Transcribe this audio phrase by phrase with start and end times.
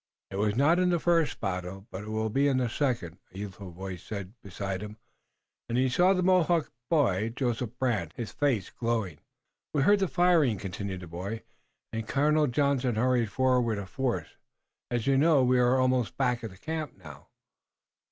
[0.31, 3.37] "I was not in the first battle, but I will be in the second," a
[3.37, 4.97] youthful voice said beside him,
[5.69, 9.19] and he saw the Mohawk boy, Joseph Brant, his face glowing.
[9.75, 11.43] "We heard the firing," continued the boy,
[11.93, 14.37] "and Colonel Johnson hurried forward a force,
[14.89, 15.43] as you know.
[15.43, 17.27] We are almost back at the camp now."